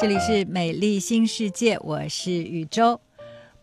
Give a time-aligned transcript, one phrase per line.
[0.00, 3.00] 这里是美丽新世界，我是宇宙。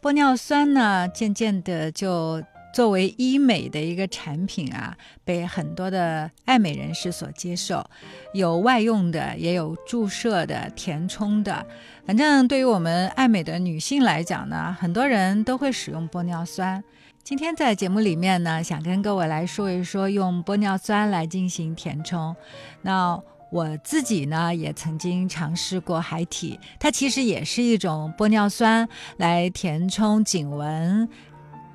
[0.01, 7.85] 玻尿酸呢，渐渐的就作为医美的一个产品啊，被很多的爱美人士所接受，
[8.33, 11.65] 有外用的，也有注射的、填充的。
[12.05, 16.83] 反正对于我们爱美的女性来讲呢，很多人都会使用玻尿酸。
[17.23, 22.35] 今天在节目里面呢，想跟各位来说一说用玻尿酸来进行填充。
[22.81, 23.17] 那
[23.55, 31.07] 我自己呢，也曾经尝试过海体，它其实也是一种玻尿酸来填充颈纹。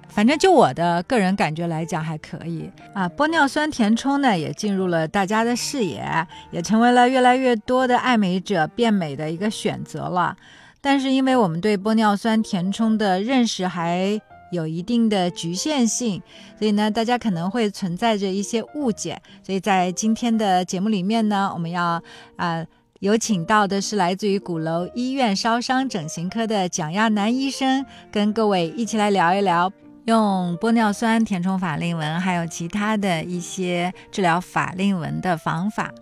[0.07, 3.09] 反正就我的个人感觉来讲，还可以啊。
[3.09, 6.05] 玻尿酸填充呢，也进入了大家的视野，
[6.51, 10.37] 也成为了越来越多的爱美者变美的一个选择了。
[10.83, 16.23] 但是，因为我们对玻尿酸填充的认识还有一定的局限性，
[16.59, 19.21] 所以呢，大家可能会存在着一些误解。
[19.43, 22.03] 所以在今天的节目里面呢，我们要
[22.37, 22.65] 啊
[23.01, 29.73] 有请到的是来自于鼓楼医院烧伤整形科的蒋亚楠医生，跟各位一起来聊一聊
[30.07, 35.93] 用玻尿酸填充法令纹，还有其他的一些治疗法令纹的方法。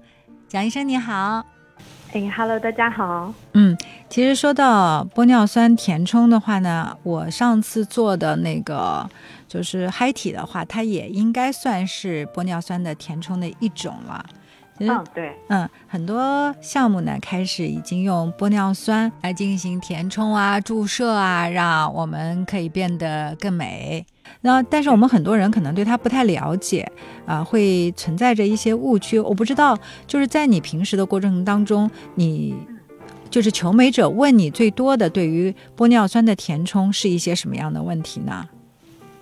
[0.49, 1.58] 蒋医生你好。
[2.13, 3.35] 哎，Hello，大家好。
[3.53, 3.77] 嗯，
[4.09, 9.09] 其实说到玻尿酸填充的话呢，我上次做的那个
[9.47, 14.25] 就是嗨体的话，它也应该算是玻尿酸的填充的一种了。
[14.81, 24.07] 嗯，对，嗯，很多项目呢开始已经用玻尿酸来进行填充啊、注射啊，让我们可以变得更美。
[24.41, 26.91] 那但是我们很多人可能对它不太了解
[27.27, 29.19] 啊，会存在着一些误区。
[29.19, 32.55] 我不知道，就是在你平时的过程当中，你
[33.31, 38.47] 就是求美者问你最多的对于玻尿酸的填充是一些什么样的问题呢？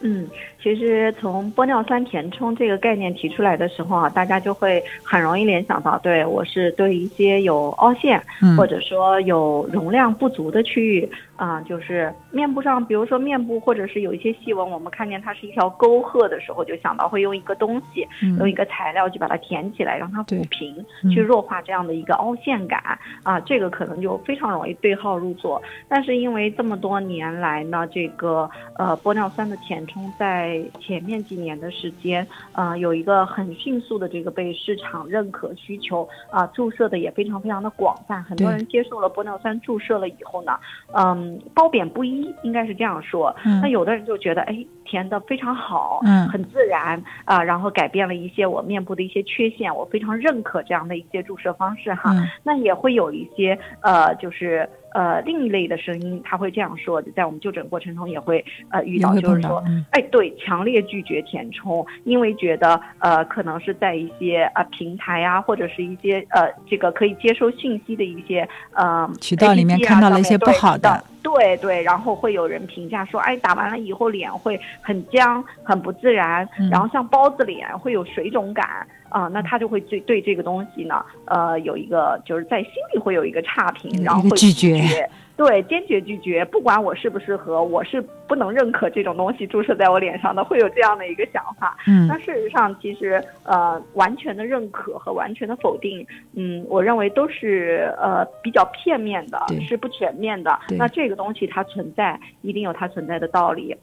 [0.00, 0.28] 嗯。
[0.62, 8.20] 其实从玻尿酸填充这个概念提出来的时候啊，大家就会很容易联想到，对我是对一些有凹陷，
[8.58, 18.04] 或者说有容量不足的区域啊，就是面部上，比如说面部或者是有一些细纹，我们看见它是一条沟壑的时候，就想到会用一个东西，
[18.40, 20.84] 用一个材料去把它填起来，让它抚平，
[21.14, 25.62] 去弱化这样的一个凹陷感啊，这个可能就非常容易对号入座。
[25.86, 40.58] 但是因为这么多年来呢，这个呃玻尿酸的填充在前面几年的时间，呃，有一个很迅速的这个被市场认可需求啊，注射的也非常非常的广泛，很多人接受了玻尿酸注射了以后呢，
[40.94, 43.34] 嗯，褒贬不一，应该是这样说。
[43.62, 52.14] 那有的人就觉得，哎，填的非常好，嗯，很自然啊，然后改变了一些我面部的一些缺陷，我非常认可这样的一些注射方式哈。
[52.42, 54.68] 那也会有一些呃，就是。
[54.94, 78.86] 呃，另一类的声音，他会这样说，在我们就诊过程中也会呃遇到，就是说，哎，对，强烈拒绝填充，因为觉得呃，可能是在一些呃平台啊，或者是一些呃这个可以接收信息的一些呃渠道里面看到了一些不好的，对对，然后会有人评价说，哎，打完了以后脸会很僵，很不自然，然后像包子脸，会有水肿感。
[79.08, 91.76] 啊，那他就会对对这个东西呢，呃，有一个就是在心里会有一个差评，然后会拒绝，对，坚决拒绝，不管我适不适合，我是不能认可这种东西注射在我脸上的，会有这样的一个想法。
[91.86, 99.38] 嗯，那事实上其实呃，完全的认可和完全的否定，嗯，我认为都是呃比较片面的，
[99.68, 100.58] 是不全面的。
[100.70, 103.76] 那这个东西它存在，一定有它存在的道理。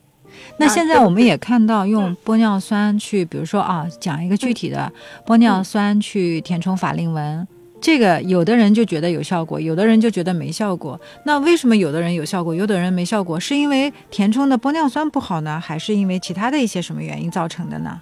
[0.58, 4.92] 那现在我们也看到用玻尿酸去，比如说啊，讲一个具体的
[5.26, 7.48] 玻尿酸去填充法令纹，
[7.84, 10.98] 这个有的人就觉得有效果，有的人就觉得没效果。
[11.26, 13.38] 那为什么有的人有效果，有的人没效果？
[13.38, 18.00] 是因为填充的玻尿酸不好呢，还是因为其他的一些什么原因造成的呢？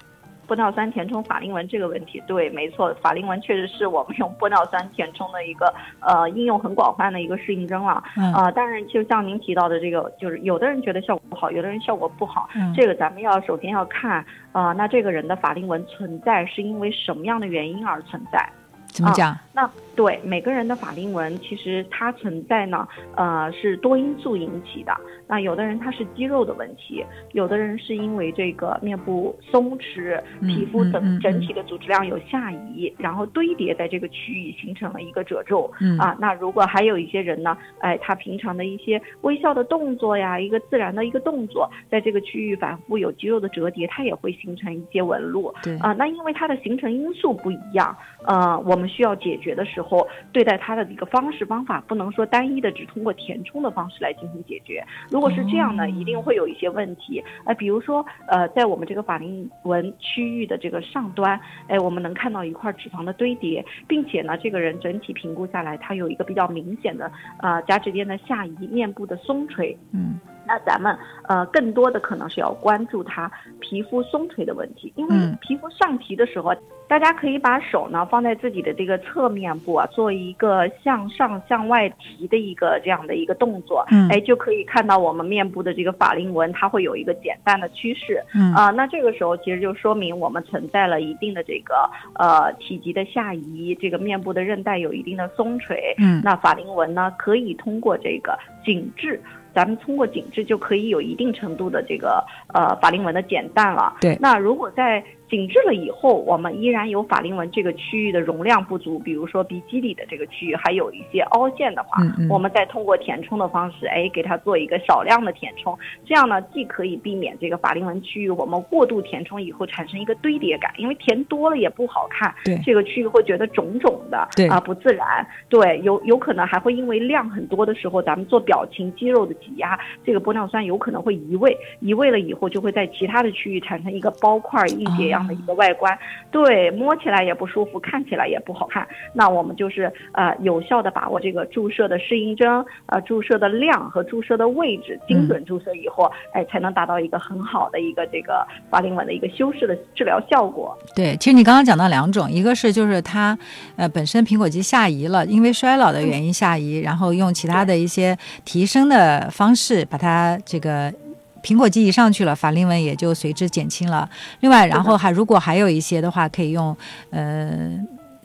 [0.48, 8.04] 玻尿酸填充法令纹这个问题，对，没错，法令纹确实是我们用玻尿酸填充的一个呃应用很广泛的一个适应症了。
[8.36, 18.48] 啊，当然就像您提到的这个，就是有的人觉得效果不好，有的人效果不好，这个咱们要首先要看啊，那这个人的法令纹存在是因为什么样的原因而存在？
[18.88, 19.34] 怎么讲？
[19.54, 19.70] 那。
[19.94, 24.94] 对每个人的法令纹，其实它存在呢，呃，是多因素引起的。
[25.28, 35.70] 那有的人他是肌肉的问题，有的人是因为这个面部松弛，皮肤整整体的组织量有下移，然后堆叠在这个区域形成了一个褶皱。
[36.00, 45.54] 啊，那如果还有一些人呢，哎，他平常的一些微笑的动作呀，一个自然的一个动作，在这个区域反复有肌肉的折叠，它也会形成一些纹路。
[45.62, 54.82] 对啊，那因为它的形成因素不一样，呃，我们需要解决的时候，对待它的一个方式方法，不能说单一的只通过填充的方式来进行解决。
[55.10, 57.22] 如果是这样呢，一定会有一些问题。
[57.44, 67.12] 呃，比如说，呃，在我们这个法令纹区域的这个上端，哎，我们能看到一块脂肪的堆叠，并且呢，这个人整体评估下来，他有一个比较明显的
[67.42, 69.78] 呃甲脂垫的下移，面部的松垂。
[69.92, 70.20] 嗯。
[70.44, 70.98] 那咱们
[71.28, 76.52] 呃，更多的可能是要关注它皮肤松垂的问题，因为皮肤上提的时候，
[76.92, 99.18] 大家可以把手呢放在自己的这个侧面部啊，做一个向上向外提的一个这样的一个动作，嗯，哎，就可以看到我们面部的这个法令纹，它会有一个减淡的趋势，嗯啊，那这个时候其实就说明我们存在了一定的这个呃体积的下移，这个面部的韧带有一定的松垂，嗯，那法令纹呢可以通过这个紧致。
[99.54, 102.24] 咱们通过紧致就可以有一定程度的这个
[102.54, 103.98] 呃法令纹的减淡了。
[104.00, 115.74] 对，那如果在紧致了以后，我们依然有法令纹这个区域的容量不足，比如说鼻基底的这个区域还有一些凹陷的话，我们再通过填充的方式，哎，给它做一个少量的填充，
[116.06, 135.98] 这样呢，既可以避免这个法令纹区域我们过度填充以后产生一个堆叠感，因为填多了也不好看，对，这个区域会觉得肿肿的，对啊，不自然，对，有有可能还会因为量很多的时候，咱们做表情肌肉的挤压，这个玻尿酸有可能会移位，移位了以后就会在其他的区域产生一个包块一结样的一个外观。
[136.32, 138.88] 对，摸起来也不舒服，看起来也不好看。
[139.14, 150.78] 那我们就是呃，有效的把握这个注射的适应症，呃，注射的量和注射的位置，精准注射以后，哎，才能达到一个很好的一个这个法令纹的一个修饰的治疗效果。
[150.96, 153.38] 对，其实你刚刚讲到两种，一个是就是它
[153.76, 160.94] 呃本身苹果肌下移了，因为衰老的原因下移，然后用其他的一些提升的方式把它这个。
[161.44, 164.10] 苹果肌一上去了，法令纹也就随之减轻了。
[164.42, 166.76] 另外，然后还如果还有一些的话，可以用
[167.10, 167.50] 呃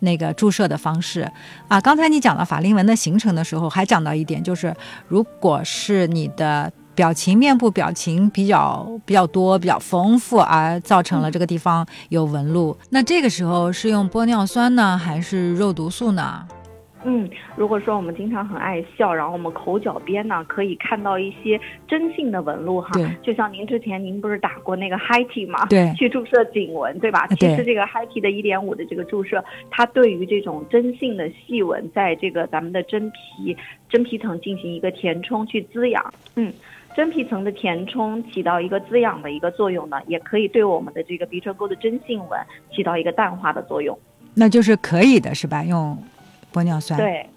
[0.00, 1.30] 那个注射的方式
[1.68, 1.80] 啊。
[1.80, 4.74] 刚才你讲了法令纹的形成的时候，还讲到一点，就是
[5.08, 16.46] 如果是你的表情、面部表情比较比较多、比较丰富，而造成了这个地方有纹路，那这个时候是用玻尿酸呢，还是肉毒素呢？
[17.04, 22.90] 嗯，如果说我们经常很爱笑，然后我们口角边呢可以看到一些真性的纹路哈，
[23.22, 25.66] 就像您之前您不是打过那个 Hi T 吗？
[25.66, 27.26] 对，去注射颈纹，对吧？
[27.28, 33.56] 其实这个 Hi T 的一点五的这个注射，它对于这种真性的细纹，在这个咱们的真皮
[33.88, 36.52] 真皮层进行一个填充去滋养，嗯，
[36.96, 42.40] 真皮层的填充起到一个滋养的一个作用呢，也可以对我们的这个鼻唇沟的真性纹
[42.74, 43.96] 起到一个淡化的作用。
[44.34, 45.62] 那就是可以的，是吧？
[45.62, 45.96] 用。
[46.56, 47.28] 玻尿酸对，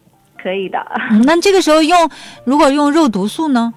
[0.42, 0.80] 可以的。
[1.26, 2.10] 那这个时候用，
[2.46, 3.74] 如果用肉毒素呢？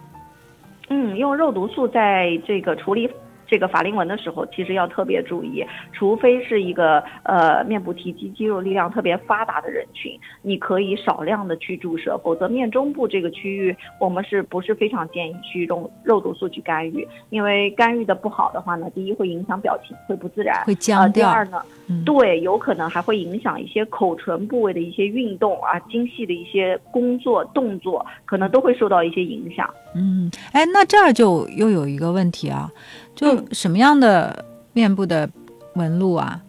[0.88, 3.10] 嗯，用肉毒素在这个处理。
[3.52, 5.62] 这个法令纹的时候，其实要特别注意，
[5.92, 17.06] 除非是一个呃面部提肌肌肉力量特别发达的人群，你可以少量的去注射，否则面中部这个区域，我们是不是非常建议去用肉毒素去干预？
[17.28, 21.62] 因为干预的不好的话呢，第一会影响表情，会不自然，会僵掉；第二呢，
[22.06, 29.68] 对，有可能还会影响一些口唇部位的一些运动啊，精细的一些工作动作，可能都会受到一些影响。
[29.94, 32.70] 嗯，哎，那这儿就又有一个问题啊。
[33.14, 35.28] 就什么样的面部的
[35.74, 36.40] 纹路啊，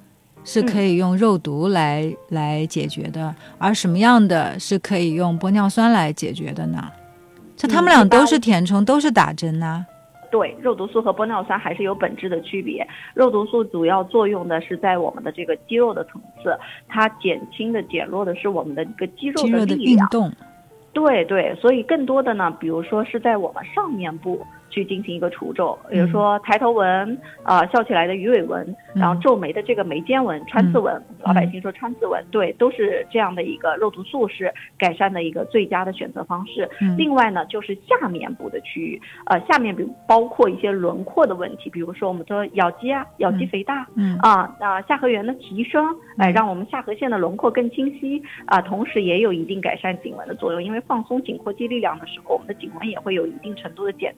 [0.44, 6.84] 是可以用肉毒来来解决的，而什么样的是可以用玻尿酸来解决的呢？
[7.56, 9.86] 这他们俩都是填充，都是打针呐。
[10.32, 12.86] 对，肉毒素和玻尿酸还是有本质的区别。
[13.14, 16.58] 肉毒素主要作用的是在我们的这个肌肉的层次，
[16.88, 19.98] 它减轻的减弱的是我们的一个肌肉的力量。
[19.98, 20.32] 运动。
[20.92, 24.44] 对对，所以更多的呢，比如说是在我们上面部。
[24.74, 36.68] 去进行一个除皱，比如说抬头纹啊，笑起来的鱼尾纹，然后皱眉的这个眉间纹、穿刺纹，老百姓说穿刺纹，对，都是这样的一个肉毒素是改善的一个最佳的选择方式。
[36.98, 44.18] 另外呢，就是下面部的区域，呃，下面比包括一些轮廓的问题，比如说我们说咬肌啊，咬肌肥大，嗯。
[44.24, 45.86] 啊，那下颌缘的提升，
[46.18, 54.16] 哎，让我们下颌线的轮廓更清晰啊，同时也有一定改善颈纹的作用，因为放松颈阔肌力量的时候，我们的颈纹也会有一定程度的减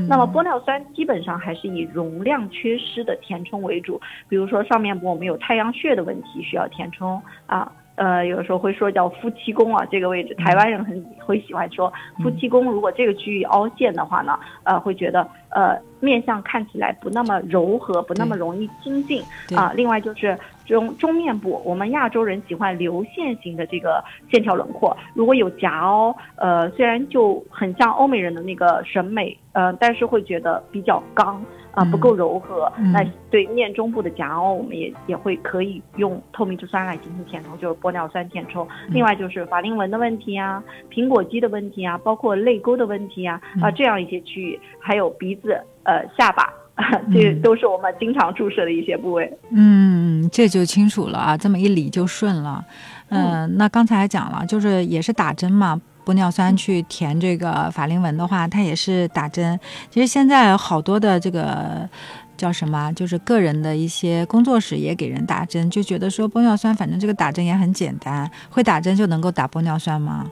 [0.00, 0.08] 淡。
[0.08, 19.22] 那么玻尿酸基本上还是以容量缺失的填充为主，比如说上面部我们有太阳穴的问题需要填充啊，呃，有的时候会说叫夫妻宫啊，这个位置台湾人很会喜欢说夫妻宫，如果这个区域凹陷的话呢，呃，会觉得呃面相看起来不那么柔和，不那么容易亲近
[19.56, 19.72] 啊。
[19.74, 24.96] 另外就是中中面部，我们亚洲人喜欢流线型的这个线条轮廓。
[25.14, 32.72] 如果有夹凹，呃，虽然就很像欧美人的那个审美，呃，但是会觉得比较刚啊，不够柔和。
[32.92, 38.66] 那对面中部的夹凹，我们也也会可以用透明质酸来进行填充，就是玻尿酸填充。
[38.88, 46.52] 另外就是法令纹的问题啊，苹果肌的问题啊，包括泪沟的问题啊，啊这样一些区域，还有鼻子、呃下巴。
[47.12, 49.32] 这都是我们经常注射的一些部位。
[49.50, 52.64] 嗯，这就清楚了啊，这么一理就顺了。
[53.10, 59.58] 嗯，那刚才还讲了，就是也是打针嘛，玻尿酸去填这个法令纹的话，它也是打针。
[59.88, 61.88] 其实现在好多的这个
[62.36, 70.28] 叫什么，就是个人的一些工作室也给人打针，就觉得说玻尿酸，反正这个打针也很简单，会打针就能够打玻尿酸吗？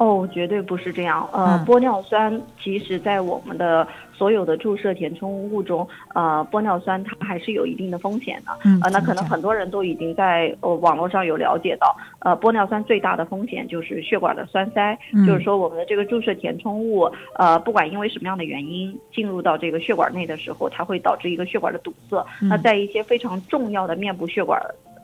[0.00, 1.28] 哦，绝对不是这样。
[1.30, 8.50] 呃，玻尿酸其实在我们的所有的注射填充物中，呃，玻尿酸它还是有一定的风险的。
[8.64, 17.02] 嗯，那可能很多人都已经在呃网络上有了解到，呃，玻尿酸最大的风险就是血管的栓塞，就是说我们的这个注射填充物，
[17.34, 22.24] 呃，不管因为什么样的原因进入到这个血管内的时候，它会导致一个血管的堵塞。
[22.40, 24.58] 那在一些非常重要的面部血管。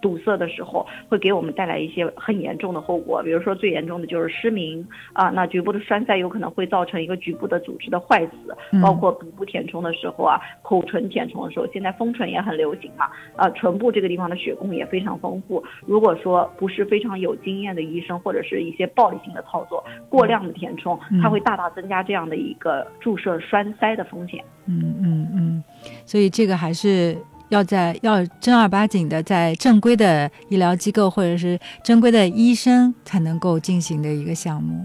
[0.06, 24.44] 堵塞的时候会给我们带来一些很严重的后果，比如说最严重的就是失明啊，那局部的栓塞有可能会造成一个局部的组织的坏死，包括鼻部填充的时候啊，口唇填充的时候，现在丰唇也很流行嘛，啊，唇部这个地方的血供也非常丰富，如果说不是非常有经验的医生或者是一些暴力性的操作，过量的填充，它会大大增加这样的一个注射栓塞的风险。
[24.66, 25.64] 嗯嗯嗯，
[26.04, 27.18] 所以这个还是。
[27.48, 34.84] 要在要正儿八经的在正规的医疗机构或者是正规的医生才能够进行的一个项目，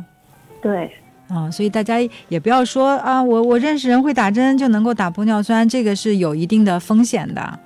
[0.62, 0.91] 对，
[1.27, 1.96] 啊，所以大家
[2.30, 7.60] 也不要说啊，我我认识人会打针就能够打玻尿酸，这个是有一定的风险的。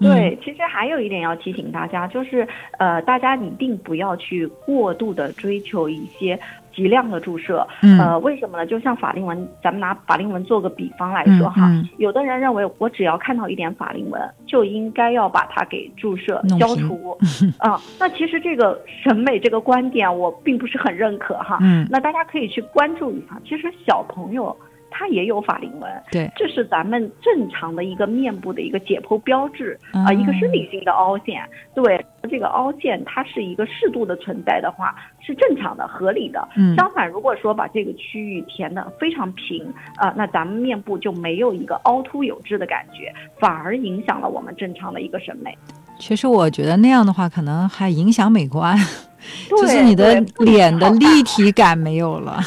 [0.00, 6.40] 对，其实还有一点要提醒大家，就是呃，大家一定不要去过度的追求一些。
[6.74, 7.66] 极量的注射，
[7.98, 8.66] 呃，为什么呢？
[8.66, 17.16] 就像法令纹，咱们拿法令纹做个比方来说哈，有的人认为我只要看到一点法令纹，就应该要把它给注射消除，
[17.58, 21.58] 啊，那其实这个审美这个观点我并不是很认可哈。
[21.90, 24.56] 那大家可以去关注一下，其实小朋友。
[24.90, 31.42] 它也有法令纹，对，这是咱们正常的一个面部的一个解剖标志啊，一个生理性的凹陷。
[31.74, 36.46] 对，这个凹陷它是一个适度的存在的话，是正常的、合理的。
[36.56, 45.56] 嗯，相反，如果说把这个区域填的非常平啊，那咱们面部就没有一个凹凸有致的感觉，反而影响了我们正常的一个审美。
[45.98, 48.76] 其实我觉得那样的话，可能还影响美观，
[49.48, 52.40] 就是你的脸的立体感没有了。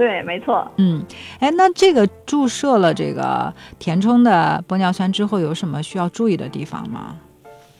[0.00, 0.66] 对，没错。
[0.78, 1.04] 嗯，
[1.40, 7.16] 哎，那这个注射了这个填充的玻尿酸之后，有什么需要注意的地方吗？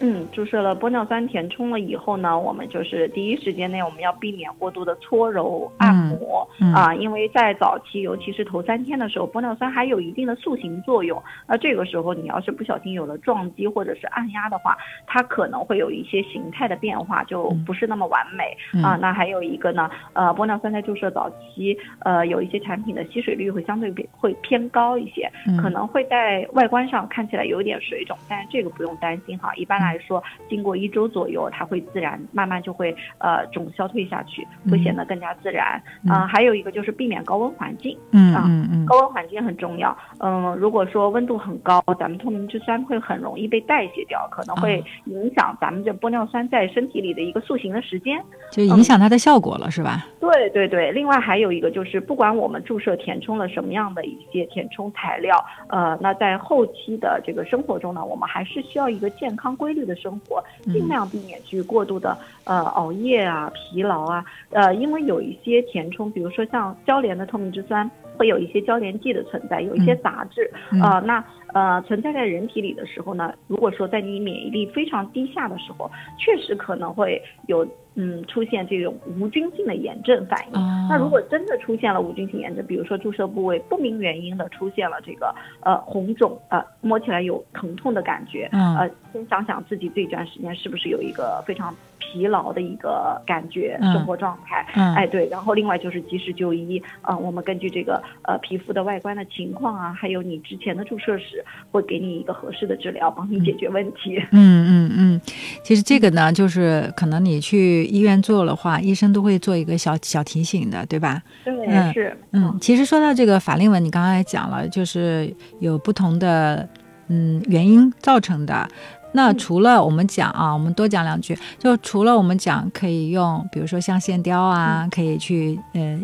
[0.03, 11.23] 嗯，注射了玻尿酸填充了以后呢，我们就是第一时间内我们要避免过度的搓揉按摩啊，因为在早期，尤其是头三天的时候，玻尿酸还有一定的塑形作用。
[11.47, 14.75] 那这个时候你要是不小心有了撞击或者是按压的话，
[15.07, 18.97] 它可能会有一些形态的变化，就不是那么完美啊。
[18.97, 25.31] 那还有一个呢，呃，玻尿酸在注射早期，呃，有一些产品的吸水率会相对比会偏高一些，
[25.61, 29.90] 可能会在外观上看起来有点水肿，但是这个不用担心哈，一般来。
[29.91, 36.27] 来说，经过一周左右，它会自然慢慢就会呃肿消退下去，会显得更加自然啊。
[36.29, 39.97] 还有一个就是避免高温环境，嗯嗯嗯，高温环境很重要。
[40.21, 50.07] 嗯，如果说温度很高，咱们透明质酸会很容易被代谢掉，可能会影响咱们这玻尿酸在身体里的一个塑形的时间，就影响它的效果了，是吧？
[50.21, 50.93] 对对对。
[50.93, 59.80] 另外还有一个就是，不管我们注射填充了什么样的一些填充材料，呃，那在后期的这个生活中呢，我们还是需要一个健康规律。
[59.85, 70.51] 的生活，尽量避免去过度的呃熬夜啊、疲劳啊，呃，因为有一些填充，比如说像交联的透明质酸，会有一些交联剂的存在，有一些杂质
[70.83, 77.67] 啊，那呃存在在人体里的时候呢，如果说在你免疫力非常低下的时候，确实可能会有。
[77.97, 80.53] 嗯，出现这种无菌性的炎症反应。
[80.89, 91.75] 那如果真的出现了无菌性炎症，比如说注射部位不明原因的出现了这个呃红肿，呃摸起来有疼痛的感觉，呃，先想想自己这段时间是不是有一个非常。
[92.13, 94.67] 疲劳的一个感觉，生活状态，
[94.97, 104.17] 哎，对，然后另外就是及时就医，啊，我们根据这个呃皮肤的外观的情况啊，还有你之前的注射史，会给你一个合适的治疗，帮你解决问题。
[104.33, 105.21] 嗯嗯嗯，
[105.65, 111.23] 其实这个呢，就是可能你去医院做的话，医生都会做一个小小提醒的，对吧？
[111.45, 112.17] 对，是。
[112.33, 116.69] 嗯，其实说到这个法令纹，你刚刚也讲了，就是有不同的
[117.09, 118.69] 嗯原因造成的。
[119.13, 126.01] 那除了我们讲啊，我们多讲两句，就除了我们讲可以用，比如说像线雕啊，可以去呃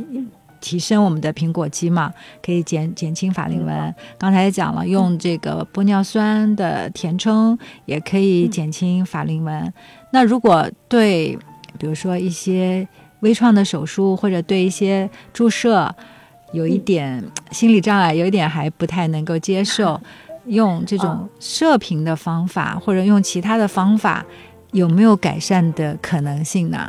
[0.61, 2.13] 提升我们的苹果肌嘛，
[2.45, 3.95] 可以减减轻法令纹。
[4.19, 9.73] 刚才也讲了，用这个玻尿酸的填充也可以减轻法令纹。
[10.11, 11.39] 那如果对，
[11.79, 12.87] 比如说一些
[13.21, 15.95] 微创的手术，或者对一些注射
[16.53, 20.01] 有一点心理障碍，有一点还不太能够接受。
[20.47, 24.25] 用这种射频的方法，或者用其他的方法，
[24.71, 26.89] 有没有改善的可能性呢？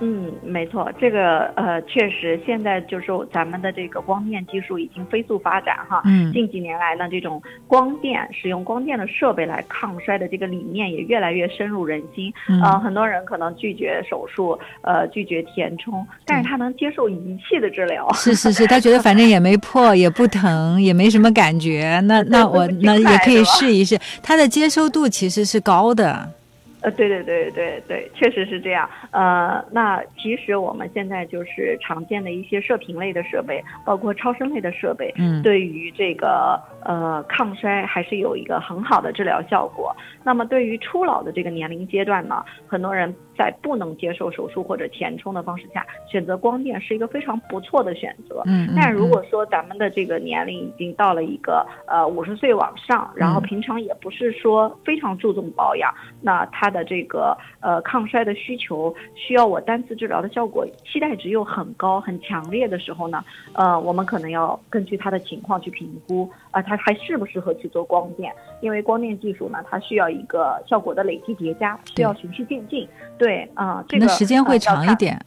[0.00, 6.02] 嗯，没错，这个呃，确实，现在就是咱们的这个光电技术已经飞速发展哈。
[6.04, 6.32] 嗯。
[6.32, 12.32] 近几年来呢，这种光电使用光电的设备来抗衰的这个理念也越来越深入人心。
[12.48, 12.62] 嗯。
[12.62, 18.08] 呃，很多人可能拒绝手术，呃，拒绝填充，但是他能接受仪器的治疗。
[18.12, 23.98] 是是是，他觉得反正也没破，也不疼，也没什么感觉，那那我那也可以试一试。
[24.22, 26.30] 他的接受度其实是高的。
[26.80, 28.88] 呃，对对对对对，确实是这样。
[29.10, 39.94] 呃，那其实我们现在就是常见的一些射频类的设备，包括超声类的设备，嗯，对于这个呃抗衰还是有一个很好的治疗效果。
[40.22, 43.14] 那么对于初老的这个年龄阶段呢，很多人。
[43.38, 48.42] 在不能接受手术或者填充的方式下，选择光电是一个非常不错的选择。
[48.46, 63.22] 嗯，但如果说咱们的这个年龄已经到了一个呃五十岁往上，然后平常也不是说非常注重保养，那他的这个呃抗衰的需求需要我单次治疗的效果期待值又很高很强烈的时候呢，
[63.54, 68.32] 呃，我们可能要根据他的情况去评估啊，他还适不适合去做光电？
[68.60, 72.88] 因为光电技术呢，它需要一个效果的累积叠加，需要循序渐进。
[73.16, 73.27] 对。
[73.28, 75.20] 对啊，这个时间会长一点。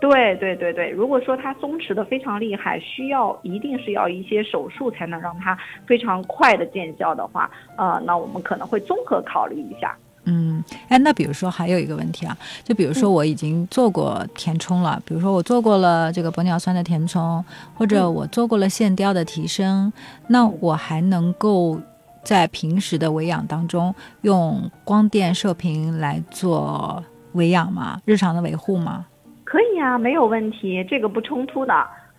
[0.00, 5.56] 对对对对，如果说它松弛的非常厉害，需要一定是要一些手术才能让它
[5.86, 9.94] 非常快的见效的话，呃，那我们可能会综合考虑一下。
[10.24, 17.44] 嗯，哎，那比如说还有一个问题啊，就比如说我已经做过填充了，比如说我做过了这个玻尿酸的填充，
[17.74, 19.92] 或者我做过了线雕的提升，
[20.28, 21.78] 那我还能够
[22.24, 27.04] 在平时的维养当中用光电射频来做。
[27.34, 28.00] 维养吗？
[28.04, 29.06] 日常的维护吗？
[29.44, 31.74] 可以啊，没有问题，这个不冲突的。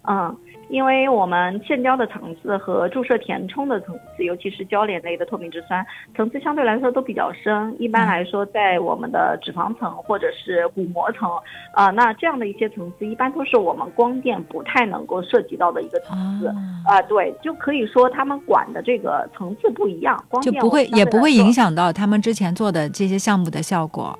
[0.05, 0.35] 嗯，
[0.67, 7.73] 因为我们线雕的层次和注射填充的层次，尤其是胶联类的透明质酸层次相对来说都比较深。
[7.79, 11.29] 一般来说，在我们的脂肪层或者是骨膜层
[11.73, 16.47] 啊，那这样的一些层次，一般都是我们光电不太能够涉及到的一个层次
[16.85, 17.01] 啊。
[17.03, 24.19] 对，就可以说他们管的这个层次不一样，光电就不会也不会影响到他们之前做的这些项目的效果。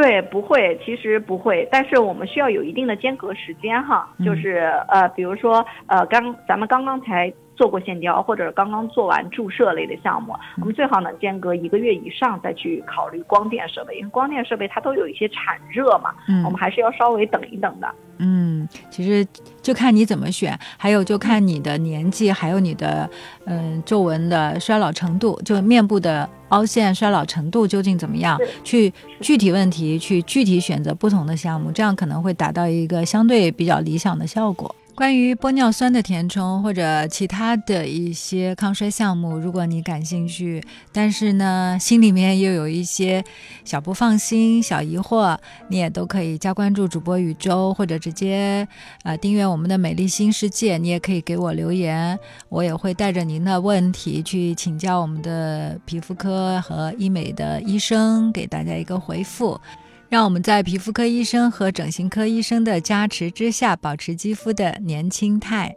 [0.00, 7.32] 对，不会，其实不会，但是我们需要有一定的间隔时间哈，就是呃，比如说呃，刚咱们刚刚才。
[7.58, 17.92] 做过线雕或者刚刚做完注射类的项目，我们最好能间隔一个月以上再去考虑光电设备，因为光电设备它都有一些产热嘛，嗯，我们还是要稍微等一等的。
[18.18, 19.26] 嗯，其实
[19.60, 23.10] 就看你怎么选，还有就看你的年纪，还有你的
[23.46, 34.72] 嗯皱纹的衰老程度，就面部的凹陷衰老程度究竟怎么样，去具体问题去具体选择不同的项目，这样可能会达到一个相对比较理想的效果。
[34.98, 43.24] 关于玻尿酸的填充或者其他的一些抗衰项目，如果你感兴趣，但是呢心里面又有一些
[43.64, 48.66] 小不放心、小疑惑，你也都可以加关注主播宇宙，或者直接
[49.04, 50.76] 呃订阅我们的美丽新世界。
[50.78, 59.60] 你也可以给我留言，我也会带着您的问题去请教我们的皮肤科和医美的医生，给大家一个回复。
[60.08, 65.76] 让我们在皮肤科医生和整形科医生的加持之下，保持肌肤的年轻态。